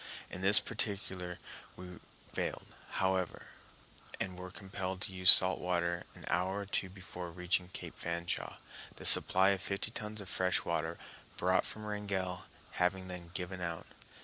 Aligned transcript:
In 0.31 0.41
this 0.41 0.59
particular 0.59 1.37
we 1.75 1.99
failed, 2.33 2.65
however, 2.93 3.49
and 4.19 4.35
were 4.35 4.49
compelled 4.49 4.99
to 5.01 5.13
use 5.13 5.29
salt 5.29 5.59
water 5.59 6.05
an 6.15 6.25
hour 6.27 6.61
or 6.61 6.65
two 6.65 6.89
before 6.89 7.29
reaching 7.29 7.67
Cape 7.69 7.95
Fanshawe, 7.99 8.55
the 8.95 9.05
supply 9.05 9.49
of 9.49 9.61
fifty 9.61 9.91
tons 9.91 10.19
of 10.19 10.27
fresh 10.27 10.65
water 10.65 10.97
brought 11.37 11.67
from 11.67 11.85
Wrangell 11.85 12.45
having 12.71 13.09
then 13.09 13.29
given 13.35 13.61
out. 13.61 13.85